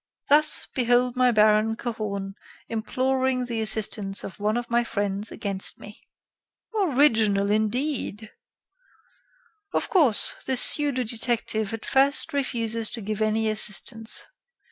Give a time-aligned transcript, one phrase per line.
[0.29, 2.33] Thus, behold my Baron Cahorn
[2.67, 6.01] imploring the assistance of one of my friends against me."
[6.73, 8.31] "Original, indeed!"
[9.71, 14.25] "Of course, the pseudo detective at first refuses to give any assistance.